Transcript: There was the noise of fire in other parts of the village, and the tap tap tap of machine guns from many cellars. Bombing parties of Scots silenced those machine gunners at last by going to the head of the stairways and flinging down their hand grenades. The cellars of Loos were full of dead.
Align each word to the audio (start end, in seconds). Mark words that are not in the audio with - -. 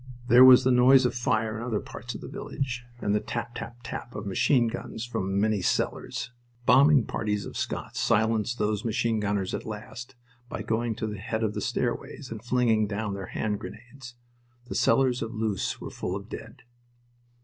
There 0.29 0.43
was 0.43 0.63
the 0.63 0.71
noise 0.71 1.05
of 1.05 1.13
fire 1.13 1.55
in 1.57 1.61
other 1.61 1.79
parts 1.79 2.15
of 2.15 2.21
the 2.21 2.27
village, 2.27 2.85
and 3.01 3.13
the 3.13 3.19
tap 3.19 3.53
tap 3.53 3.81
tap 3.83 4.15
of 4.15 4.25
machine 4.25 4.67
guns 4.67 5.05
from 5.05 5.39
many 5.39 5.61
cellars. 5.61 6.31
Bombing 6.65 7.05
parties 7.05 7.45
of 7.45 7.55
Scots 7.55 7.99
silenced 7.99 8.57
those 8.57 8.83
machine 8.83 9.19
gunners 9.19 9.53
at 9.53 9.63
last 9.63 10.15
by 10.49 10.63
going 10.63 10.95
to 10.95 11.05
the 11.05 11.19
head 11.19 11.43
of 11.43 11.53
the 11.53 11.61
stairways 11.61 12.31
and 12.31 12.43
flinging 12.43 12.87
down 12.87 13.13
their 13.13 13.27
hand 13.27 13.59
grenades. 13.59 14.15
The 14.65 14.73
cellars 14.73 15.21
of 15.21 15.35
Loos 15.35 15.79
were 15.79 15.91
full 15.91 16.15
of 16.15 16.29
dead. 16.29 16.63